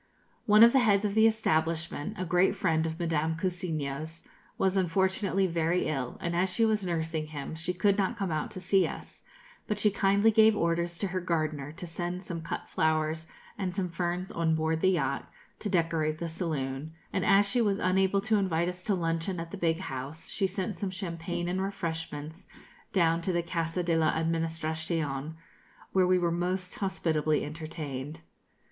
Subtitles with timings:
[0.47, 4.23] One of the heads of the establishment, a great friend of Madame Cousiño's,
[4.57, 8.49] was unfortunately very ill, and as she was nursing him, she could not come out
[8.49, 9.21] to see us;
[9.67, 13.27] but she kindly gave orders to her gardener to send some cut flowers
[13.59, 15.29] and some ferns on board the yacht,
[15.59, 19.51] to decorate the saloon; and as she was unable to invite us to luncheon at
[19.51, 22.47] the big house, she sent some champagne and refreshments
[22.91, 25.35] down to the Casa de la Administracion,
[25.91, 28.21] where we were most hospitably entertained.